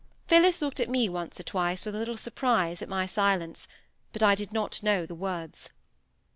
Phillis 0.25 0.63
looked 0.63 0.79
at 0.79 0.89
me 0.89 1.07
once 1.07 1.39
or 1.39 1.43
twice 1.43 1.85
with 1.85 1.93
a 1.93 1.99
little 1.99 2.17
surprise 2.17 2.81
at 2.81 2.89
my 2.89 3.05
silence; 3.05 3.67
but 4.11 4.23
I 4.23 4.33
did 4.33 4.51
not 4.51 4.81
know 4.81 5.05
the 5.05 5.13
words. 5.13 5.69